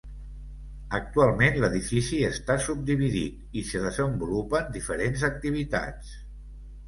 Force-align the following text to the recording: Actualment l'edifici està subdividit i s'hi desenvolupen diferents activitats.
Actualment 0.99 1.59
l'edifici 1.63 2.21
està 2.29 2.55
subdividit 2.67 3.59
i 3.61 3.63
s'hi 3.71 3.83
desenvolupen 3.85 4.73
diferents 4.81 5.27
activitats. 5.31 6.17